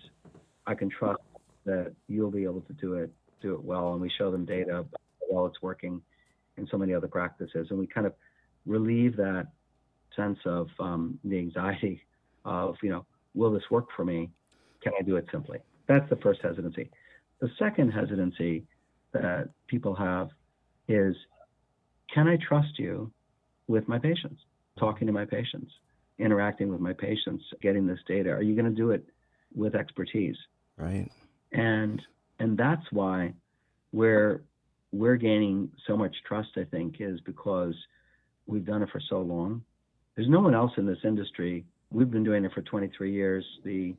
[0.65, 1.21] I can trust
[1.65, 3.93] that you'll be able to do it, do it well.
[3.93, 4.85] And we show them data
[5.29, 6.01] while it's working
[6.57, 7.67] in so many other practices.
[7.69, 8.13] And we kind of
[8.65, 9.47] relieve that
[10.15, 12.01] sense of um, the anxiety
[12.45, 14.29] of, you know, will this work for me?
[14.81, 15.59] Can I do it simply?
[15.87, 16.89] That's the first hesitancy.
[17.39, 18.63] The second hesitancy
[19.11, 20.29] that people have
[20.87, 21.15] is
[22.13, 23.11] can I trust you
[23.67, 24.41] with my patients,
[24.77, 25.71] talking to my patients,
[26.23, 28.29] interacting with my patients, getting this data?
[28.29, 29.05] Are you going to do it
[29.55, 30.37] with expertise?
[30.77, 31.09] Right.
[31.51, 32.01] And
[32.39, 33.33] and that's why
[33.91, 34.41] we're
[34.91, 37.75] we're gaining so much trust, I think, is because
[38.47, 39.63] we've done it for so long.
[40.15, 41.65] There's no one else in this industry.
[41.91, 43.45] We've been doing it for 23 years.
[43.63, 43.95] The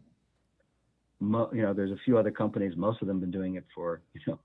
[1.21, 2.75] you know, there's a few other companies.
[2.77, 4.39] Most of them have been doing it for you know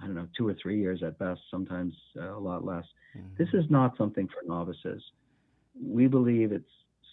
[0.00, 2.84] I don't know, two or three years at best, sometimes uh, a lot less.
[3.16, 3.28] Mm-hmm.
[3.38, 5.02] This is not something for novices.
[5.80, 6.64] We believe it's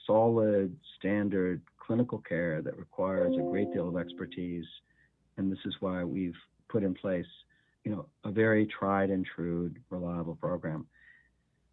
[0.05, 4.01] solid, standard clinical care that requires a great deal of mm.
[4.01, 4.65] expertise.
[5.37, 6.37] And this is why we've
[6.69, 7.25] put in place,
[7.83, 10.85] you know, a very tried and true, reliable program.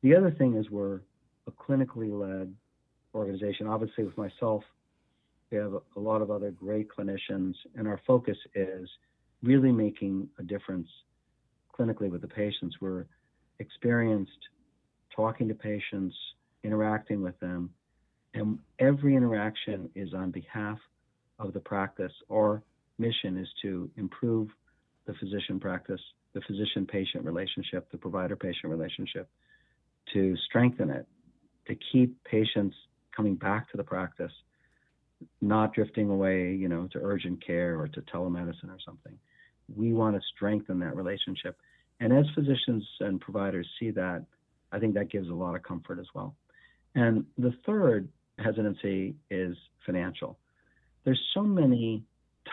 [0.02, 1.00] The other thing is we're
[1.46, 2.54] a clinically led
[3.14, 3.66] organization.
[3.66, 4.62] Obviously, with myself,
[5.50, 8.88] we have a lot of other great clinicians, and our focus is
[9.42, 10.88] really making a difference
[11.78, 12.76] clinically with the patients.
[12.80, 13.06] We're
[13.58, 14.48] experienced
[15.14, 16.14] talking to patients,
[16.62, 17.70] interacting with them,
[18.34, 20.78] and every interaction is on behalf
[21.38, 22.12] of the practice.
[22.30, 22.62] Our
[22.98, 24.48] mission is to improve
[25.06, 26.00] the physician practice,
[26.34, 29.28] the physician patient relationship, the provider patient relationship,
[30.12, 31.06] to strengthen it,
[31.66, 32.76] to keep patients
[33.16, 34.32] coming back to the practice,
[35.40, 39.18] not drifting away, you know, to urgent care or to telemedicine or something
[39.74, 41.56] we want to strengthen that relationship.
[42.00, 44.24] And as physicians and providers see that,
[44.72, 46.34] I think that gives a lot of comfort as well.
[46.94, 48.08] And the third
[48.38, 50.38] hesitancy is financial.
[51.05, 52.05] There's so many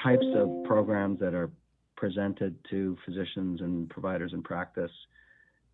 [0.03, 1.51] types of programs that are
[1.95, 4.91] presented to physicians and providers in practice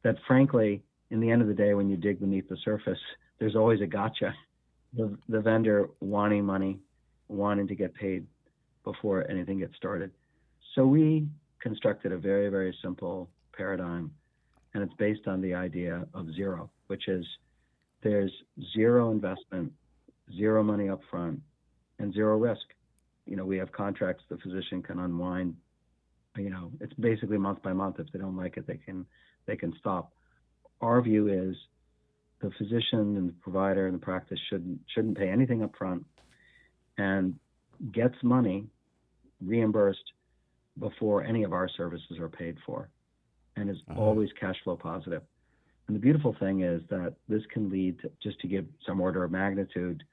[0.04, 3.00] that frankly, in the end of the day, when you dig beneath the surface,
[3.40, 4.34] there's always a gotcha.
[4.94, 6.80] The, the vendor wanting money,
[7.28, 8.26] wanting to get paid
[8.84, 10.12] before anything gets started.
[10.76, 11.28] So we
[11.60, 14.12] constructed a very, very simple paradigm,
[14.74, 17.26] and it's based on the idea of zero, which is
[18.04, 18.32] there's
[18.74, 19.72] zero investment,
[20.36, 21.40] zero money up front,
[22.00, 22.66] and zero risk.
[23.26, 25.56] You know, we have contracts the physician can unwind.
[26.38, 28.00] You know, it's basically month by month.
[28.00, 29.06] If they don't like it, they can
[29.46, 30.14] they can stop.
[30.82, 31.56] Our view is
[32.42, 36.06] the physician and the provider and the practice shouldn't shouldn't pay anything up front
[36.98, 37.36] and
[37.92, 38.66] gets money
[39.44, 40.14] reimbursed
[40.80, 42.90] before any of our services are paid for
[43.56, 44.00] and is uh-huh.
[44.00, 45.22] always cash flow positive.
[45.88, 49.24] And the beautiful thing is that this can lead to, just to give some order
[49.24, 50.04] of magnitude,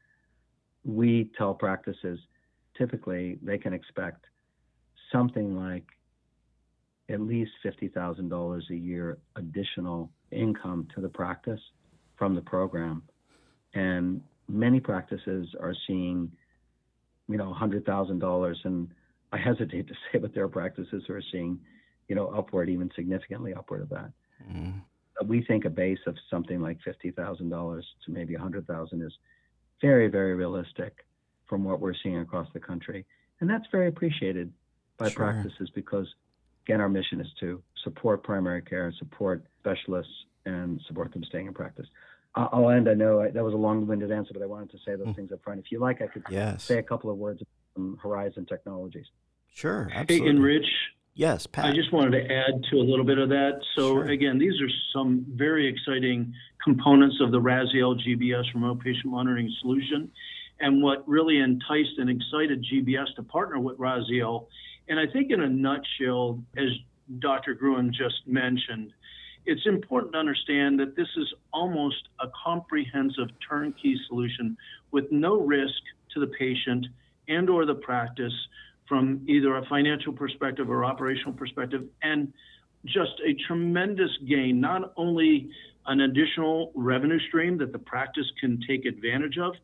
[0.88, 2.18] we tell practices
[2.76, 4.24] typically they can expect
[5.12, 5.84] something like
[7.10, 11.60] at least $50,000 a year additional income to the practice
[12.16, 13.02] from the program.
[13.74, 16.32] And many practices are seeing,
[17.28, 18.88] you know, $100,000 and
[19.30, 21.58] I hesitate to say, but there are practices who are seeing,
[22.08, 24.10] you know, upward, even significantly upward of that.
[24.50, 24.78] Mm-hmm.
[25.26, 29.02] We think a base of something like fifty thousand dollars to maybe a hundred thousand
[29.02, 29.12] is
[29.80, 31.04] very, very realistic
[31.46, 33.04] from what we're seeing across the country.
[33.40, 34.52] And that's very appreciated
[34.96, 35.16] by sure.
[35.16, 36.06] practices because,
[36.66, 40.12] again, our mission is to support primary care, support specialists,
[40.44, 41.86] and support them staying in practice.
[42.34, 42.88] I'll end.
[42.88, 45.16] I know I, that was a long-winded answer, but I wanted to say those mm.
[45.16, 45.58] things up front.
[45.58, 46.62] If you like, I could yes.
[46.62, 47.42] say a couple of words
[47.76, 49.06] on Horizon Technologies.
[49.52, 50.26] Sure, absolutely.
[50.26, 50.66] Hey, and Rich.
[51.18, 51.64] Yes, Pat.
[51.64, 53.58] I just wanted to add to a little bit of that.
[53.74, 54.04] So sure.
[54.04, 60.12] again, these are some very exciting components of the Raziel GBS remote patient monitoring solution.
[60.60, 64.46] And what really enticed and excited GBS to partner with Raziel,
[64.88, 66.68] and I think in a nutshell, as
[67.18, 67.54] Dr.
[67.54, 68.92] Gruen just mentioned,
[69.44, 74.56] it's important to understand that this is almost a comprehensive turnkey solution
[74.92, 75.82] with no risk
[76.14, 76.86] to the patient
[77.26, 78.34] and or the practice
[78.88, 82.32] from either a financial perspective or operational perspective and
[82.84, 85.50] just a tremendous gain not only
[85.86, 89.54] an additional revenue stream that the practice can take advantage of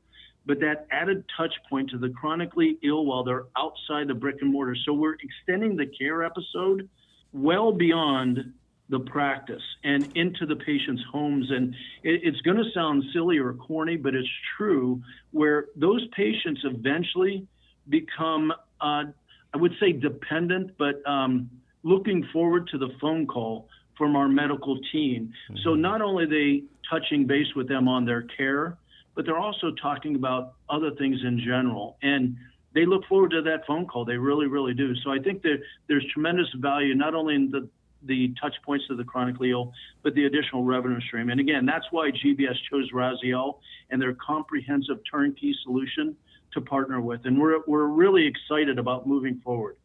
[0.46, 4.52] but that added touch point to the chronically ill while they're outside the brick and
[4.52, 6.88] mortar so we're extending the care episode
[7.32, 8.52] well beyond
[8.90, 11.50] the practice and into the patient's homes.
[11.50, 16.60] And it, it's going to sound silly or corny, but it's true, where those patients
[16.64, 17.46] eventually
[17.88, 19.04] become, uh,
[19.52, 21.50] I would say, dependent, but um,
[21.82, 25.32] looking forward to the phone call from our medical team.
[25.50, 25.60] Mm-hmm.
[25.62, 28.76] So not only are they touching base with them on their care,
[29.14, 31.96] but they're also talking about other things in general.
[32.02, 32.36] And
[32.74, 34.04] they look forward to that phone call.
[34.04, 34.94] They really, really do.
[34.96, 35.58] So I think that
[35.88, 37.68] there's tremendous value not only in the
[38.06, 41.30] the touch points of the chronically ill, but the additional revenue stream.
[41.30, 43.58] And again, that's why GBS chose Raziel
[43.90, 46.14] and their comprehensive turnkey solution
[46.54, 47.24] to partner with.
[47.24, 49.76] And we're, we're really excited about moving forward.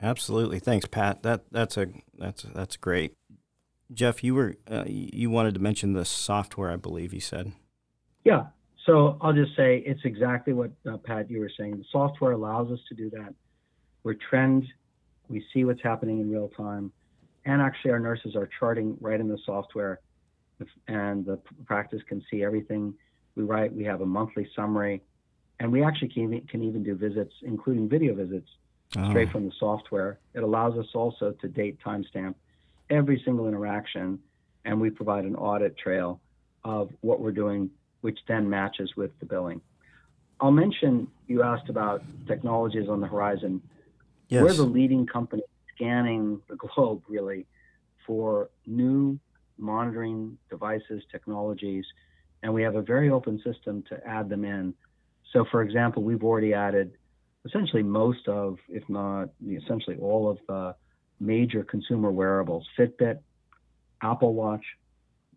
[0.00, 0.58] Absolutely.
[0.58, 1.22] Thanks, Pat.
[1.22, 1.86] That that's a
[2.18, 3.14] that's that's great.
[3.90, 7.52] Jeff, you were uh, you wanted to mention the software, I believe you said.
[8.22, 8.46] Yeah.
[8.84, 11.78] So I'll just say it's exactly what uh, Pat you were saying.
[11.78, 13.34] The software allows us to do that.
[14.04, 14.66] We're trend.
[15.30, 16.92] We see what's happening in real time
[17.46, 20.00] and actually our nurses are charting right in the software
[20.88, 22.92] and the practice can see everything
[23.36, 25.00] we write we have a monthly summary
[25.60, 28.48] and we actually can, can even do visits including video visits
[28.96, 29.10] oh.
[29.10, 29.32] straight ah.
[29.32, 32.34] from the software it allows us also to date timestamp
[32.90, 34.18] every single interaction
[34.64, 36.20] and we provide an audit trail
[36.64, 39.60] of what we're doing which then matches with the billing
[40.40, 43.60] i'll mention you asked about technologies on the horizon
[44.28, 44.42] yes.
[44.42, 45.42] we're the leading company
[45.74, 47.46] scanning the globe really
[48.06, 49.18] for new
[49.58, 51.84] monitoring devices, technologies,
[52.42, 54.74] and we have a very open system to add them in.
[55.36, 56.92] So, for example, we've already added
[57.44, 60.74] essentially most of, if not essentially all of the
[61.20, 63.18] major consumer wearables, Fitbit,
[64.02, 64.64] Apple Watch,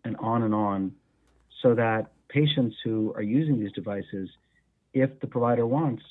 [0.02, 0.92] and on and on,
[1.62, 4.30] so that patients who are using these devices,
[4.94, 6.02] if the provider wants,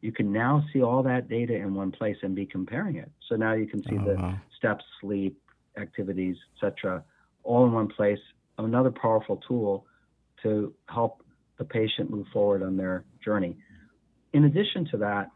[0.00, 3.10] you can now see all that data in one place and be comparing it.
[3.28, 4.40] So now you can see oh, the wow.
[4.56, 5.38] steps, sleep,
[5.76, 7.04] activities, etc.,
[7.42, 8.20] all in one place.
[8.56, 9.84] Another powerful tool
[10.42, 11.23] to help
[11.58, 13.56] the patient move forward on their journey.
[14.32, 15.30] In addition to that,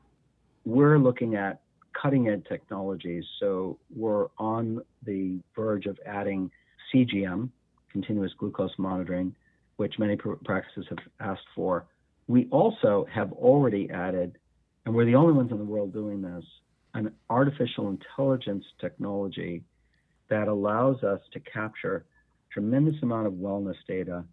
[0.65, 1.61] we're looking at
[2.01, 3.25] cutting edge technologies.
[3.41, 6.51] So we're on the verge of adding
[6.93, 7.51] CGM,
[7.91, 9.35] continuous glucose monitoring,
[9.77, 11.87] which many practices have asked for.
[12.27, 14.39] We also have already added
[14.89, 16.45] and we're the only ones in the world doing this,
[16.95, 19.63] an artificial intelligence technology
[20.31, 22.07] that allows us to capture
[22.51, 24.25] tremendous amount of wellness data,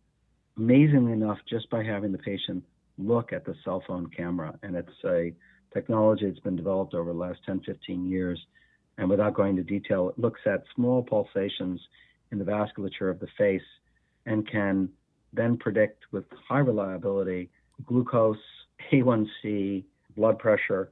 [0.57, 2.63] amazingly enough, just by having the patient
[2.97, 4.57] look at the cell phone camera.
[4.63, 5.33] And it's a
[5.73, 8.39] technology that's been developed over the last 10, 15 years.
[8.97, 11.81] And without going into detail, it looks at small pulsations
[12.31, 13.61] in the vasculature of the face
[14.25, 14.89] and can
[15.34, 17.49] then predict with high reliability
[17.86, 18.38] glucose,
[18.91, 19.84] A1C,
[20.15, 20.91] blood pressure,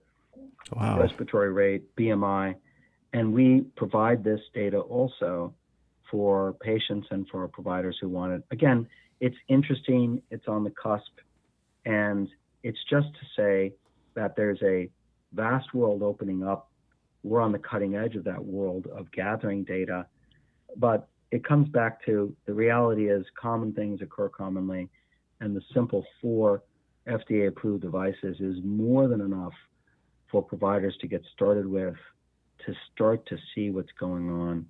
[0.76, 1.00] wow.
[1.00, 2.56] respiratory rate, BMI,
[3.14, 5.54] and we provide this data also
[6.10, 8.44] for patients and for providers who want it.
[8.52, 8.88] Again,
[9.20, 11.20] it's interesting, it's on the cusp,
[11.86, 12.28] and
[12.64, 13.74] it's just to say
[14.16, 14.90] that there's a
[15.34, 16.70] vast world opening up.
[17.24, 20.06] We're on the cutting edge of that world of gathering data,
[20.78, 24.90] but it comes back to the reality is common things occur commonly,
[25.40, 26.64] and the simple four
[27.08, 29.54] FDA approved devices is more than enough
[30.32, 31.96] for providers to get started with,
[32.66, 34.66] to start to see what's going on,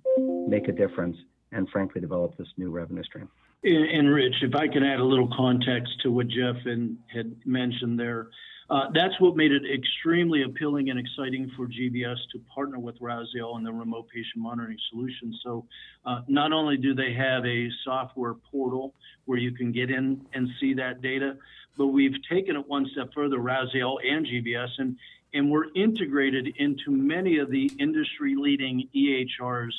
[0.48, 1.16] make a difference,
[1.52, 3.28] and frankly, develop this new revenue stream.
[3.62, 7.98] And Rich, if I can add a little context to what Jeff and, had mentioned
[7.98, 8.28] there,
[8.70, 13.56] uh, that's what made it extremely appealing and exciting for GBS to partner with Raziel
[13.56, 15.34] and the remote patient monitoring solution.
[15.42, 15.66] So,
[16.06, 18.94] uh, not only do they have a software portal
[19.26, 21.36] where you can get in and see that data,
[21.76, 24.96] but we've taken it one step further, Raziel and GBS, and
[25.34, 29.72] and we're integrated into many of the industry leading EHRs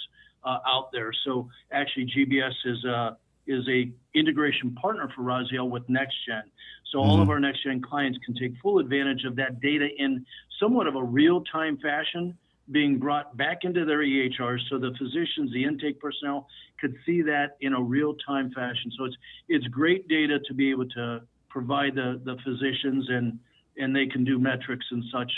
[0.43, 1.11] uh, out there.
[1.25, 6.43] So actually, GBS is a is a integration partner for Raziel with NextGen.
[6.91, 7.09] So mm-hmm.
[7.09, 7.31] all of mm-hmm.
[7.31, 10.25] our NextGen clients can take full advantage of that data in
[10.59, 12.37] somewhat of a real time fashion
[12.71, 16.47] being brought back into their EHRs so the physicians, the intake personnel
[16.81, 18.91] could see that in a real time fashion.
[18.97, 19.15] So it's
[19.47, 23.39] it's great data to be able to provide the, the physicians and
[23.77, 25.31] and they can do metrics and such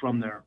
[0.00, 0.44] from there.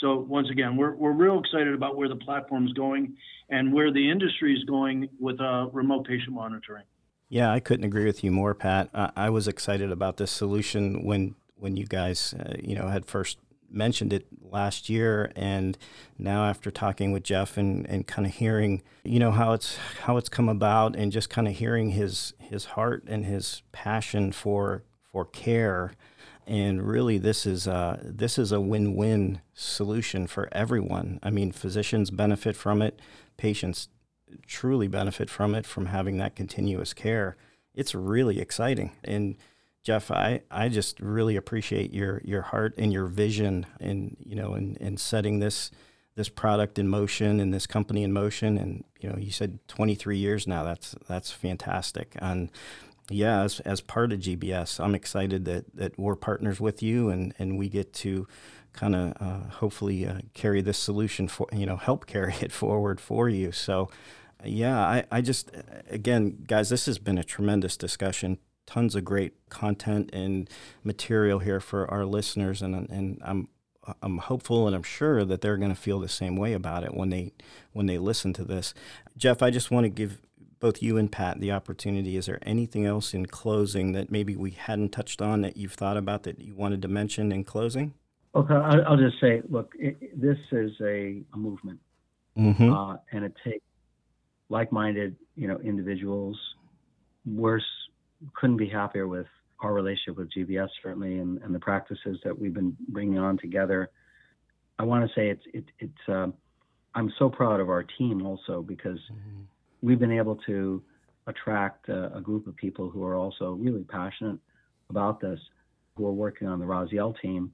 [0.00, 3.16] So once again, we're, we're real excited about where the platform is going
[3.50, 6.84] and where the industry is going with uh, remote patient monitoring.
[7.28, 8.88] Yeah, I couldn't agree with you more, Pat.
[8.94, 13.04] I, I was excited about this solution when when you guys, uh, you know, had
[13.04, 13.36] first
[13.70, 15.76] mentioned it last year, and
[16.18, 20.16] now after talking with Jeff and, and kind of hearing, you know, how it's how
[20.16, 24.82] it's come about, and just kind of hearing his his heart and his passion for
[25.12, 25.92] for care
[26.50, 31.20] and really this is a, this is a win-win solution for everyone.
[31.22, 32.98] I mean, physicians benefit from it,
[33.36, 33.88] patients
[34.48, 37.36] truly benefit from it from having that continuous care.
[37.72, 38.90] It's really exciting.
[39.04, 39.36] And
[39.84, 44.54] Jeff, I, I just really appreciate your your heart and your vision in you know
[44.54, 45.70] in, in setting this
[46.16, 48.58] this product in motion and this company in motion.
[48.58, 50.64] And you know, you said 23 years now.
[50.64, 52.14] That's that's fantastic.
[52.18, 52.50] And
[53.10, 57.34] yeah, as, as part of GBS, I'm excited that, that we're partners with you and,
[57.38, 58.26] and we get to
[58.72, 63.00] kind of uh, hopefully uh, carry this solution for, you know, help carry it forward
[63.00, 63.52] for you.
[63.52, 63.90] So,
[64.44, 65.50] yeah, I, I just,
[65.90, 68.38] again, guys, this has been a tremendous discussion.
[68.66, 70.48] Tons of great content and
[70.84, 72.62] material here for our listeners.
[72.62, 73.48] And, and I'm,
[74.02, 76.94] I'm hopeful and I'm sure that they're going to feel the same way about it
[76.94, 77.32] when they
[77.72, 78.74] when they listen to this.
[79.16, 80.20] Jeff, I just want to give
[80.60, 82.16] both you and Pat the opportunity.
[82.16, 85.96] Is there anything else in closing that maybe we hadn't touched on that you've thought
[85.96, 87.94] about that you wanted to mention in closing?
[88.34, 91.80] Okay, I'll just say, look, it, this is a, a movement,
[92.38, 92.72] mm-hmm.
[92.72, 93.64] uh, and it takes
[94.50, 96.38] like-minded, you know, individuals.
[97.26, 97.60] We're
[98.34, 99.26] couldn't be happier with
[99.62, 103.90] our relationship with GBS, certainly, and, and the practices that we've been bringing on together.
[104.78, 106.08] I want to say it's it, it's.
[106.08, 106.28] Uh,
[106.94, 109.42] I'm so proud of our team also because mm-hmm
[109.82, 110.82] we've been able to
[111.26, 114.38] attract a, a, group of people who are also really passionate
[114.88, 115.38] about this,
[115.96, 117.52] who are working on the Raziel team.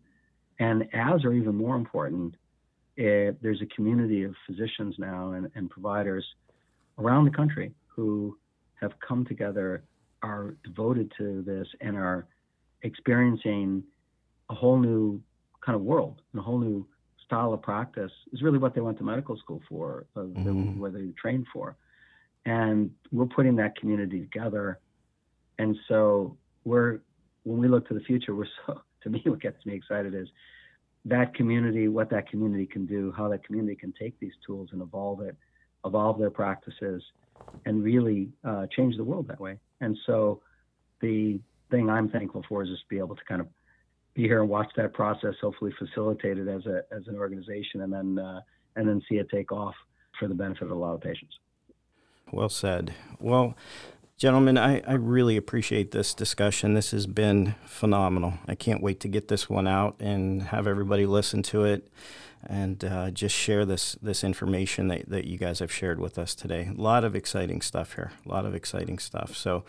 [0.59, 2.35] And as or even more important,
[2.97, 6.25] it, there's a community of physicians now and, and providers
[6.99, 8.37] around the country who
[8.81, 9.85] have come together,
[10.23, 12.27] are devoted to this, and are
[12.83, 13.83] experiencing
[14.51, 15.21] a whole new
[15.65, 16.87] kind of world and a whole new
[17.25, 20.79] style of practice is really what they went to medical school for, uh, mm-hmm.
[20.79, 21.77] what they trained for
[22.47, 24.79] and we're putting that community together.
[25.59, 27.01] And so we're
[27.43, 30.29] when we look to the future, we're so to me what gets me excited is
[31.05, 34.81] that community, what that community can do, how that community can take these tools and
[34.83, 35.37] evolve it,
[35.85, 37.03] evolve their practices,
[37.65, 39.59] and really uh, change the world that way.
[39.81, 40.41] And so
[41.01, 41.39] the
[41.71, 43.47] thing I'm thankful for is just be able to kind of
[44.15, 47.93] be here and watch that process, hopefully facilitate it as a as an organization, and
[47.93, 48.41] then uh,
[48.77, 49.75] and then see it take off
[50.19, 51.35] for the benefit of a lot of patients.
[52.33, 52.93] Well said.
[53.21, 53.57] Well,
[54.19, 56.75] gentlemen, I, I really appreciate this discussion.
[56.75, 58.35] This has been phenomenal.
[58.49, 61.89] I can't wait to get this one out and have everybody listen to it
[62.49, 66.35] and uh, just share this this information that, that you guys have shared with us
[66.35, 66.71] today.
[66.77, 68.13] A lot of exciting stuff here.
[68.25, 69.37] A lot of exciting stuff.
[69.37, 69.65] So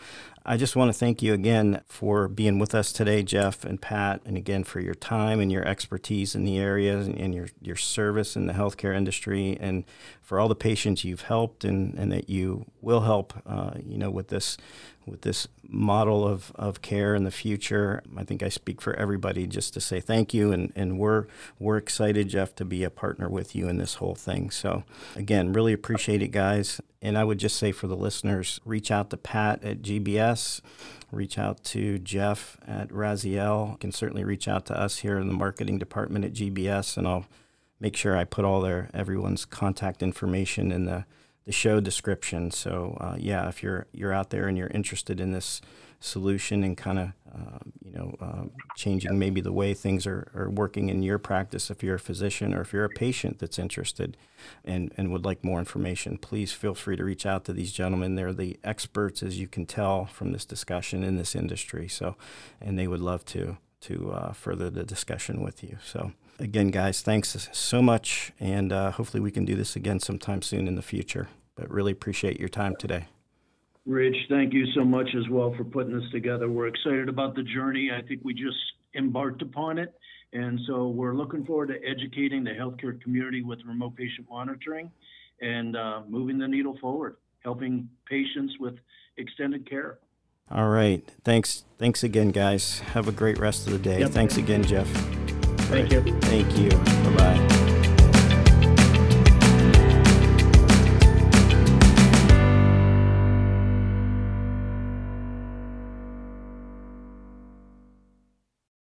[0.50, 4.22] I just want to thank you again for being with us today, Jeff and Pat,
[4.24, 8.34] and again for your time and your expertise in the area and your, your service
[8.34, 9.84] in the healthcare industry and
[10.22, 14.10] for all the patients you've helped and, and that you will help, uh, you know,
[14.10, 14.56] with this
[15.08, 18.02] with this model of, of care in the future.
[18.16, 21.26] I think I speak for everybody just to say thank you, and, and we're
[21.58, 24.50] we're excited, Jeff, to be a partner with you in this whole thing.
[24.50, 24.84] So
[25.16, 26.80] again, really appreciate it, guys.
[27.00, 30.60] And I would just say for the listeners, reach out to Pat at GBS,
[31.12, 33.72] reach out to Jeff at Raziel.
[33.72, 37.06] You can certainly reach out to us here in the marketing department at GBS, and
[37.06, 37.26] I'll
[37.80, 41.04] make sure I put all their everyone's contact information in the
[41.48, 42.50] the show description.
[42.50, 45.62] So uh, yeah, if you're you're out there and you're interested in this
[45.98, 48.44] solution and kind of uh, you know uh,
[48.76, 52.52] changing maybe the way things are, are working in your practice, if you're a physician
[52.54, 54.18] or if you're a patient that's interested
[54.62, 58.14] and and would like more information, please feel free to reach out to these gentlemen.
[58.14, 61.88] They're the experts, as you can tell from this discussion in this industry.
[61.88, 62.14] So,
[62.60, 65.78] and they would love to to uh, further the discussion with you.
[65.82, 68.32] So, again, guys, thanks so much.
[68.38, 71.28] And uh, hopefully we can do this again sometime soon in the future.
[71.58, 73.06] But really appreciate your time today.
[73.84, 76.48] Rich, thank you so much as well for putting this together.
[76.48, 77.90] We're excited about the journey.
[77.90, 78.56] I think we just
[78.94, 79.94] embarked upon it.
[80.32, 84.90] And so we're looking forward to educating the healthcare community with remote patient monitoring
[85.40, 88.74] and uh, moving the needle forward, helping patients with
[89.16, 89.98] extended care.
[90.50, 91.02] All right.
[91.24, 91.64] Thanks.
[91.78, 92.80] Thanks again, guys.
[92.80, 94.00] Have a great rest of the day.
[94.00, 94.10] Yep.
[94.10, 94.86] Thanks again, Jeff.
[95.68, 96.02] Thank you.
[96.20, 96.70] Thank you.
[96.70, 97.67] Bye bye.